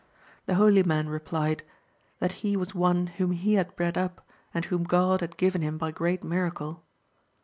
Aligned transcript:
The 0.47 0.55
holy 0.55 0.81
man 0.81 1.09
replied. 1.09 1.61
That 2.17 2.31
he 2.41 2.57
was 2.57 2.73
one 2.73 3.05
whom 3.05 3.33
he 3.33 3.53
had 3.53 3.75
bred 3.75 3.99
up, 3.99 4.25
and 4.51 4.65
whom 4.65 4.83
God 4.83 5.21
had 5.21 5.37
given 5.37 5.61
him 5.61 5.77
by 5.77 5.91
great 5.91 6.23
miracle. 6.23 6.81